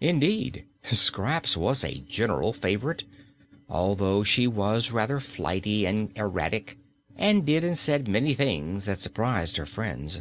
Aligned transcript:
Indeed, 0.00 0.64
Scraps 0.82 1.56
was 1.56 1.84
a 1.84 2.00
general 2.00 2.52
favorite, 2.52 3.04
although 3.68 4.24
she 4.24 4.48
was 4.48 4.90
rather 4.90 5.20
flighty 5.20 5.86
and 5.86 6.10
erratic 6.18 6.78
and 7.14 7.46
did 7.46 7.62
and 7.62 7.78
said 7.78 8.08
many 8.08 8.34
things 8.34 8.86
that 8.86 8.98
surprised 8.98 9.58
her 9.58 9.66
friends. 9.66 10.18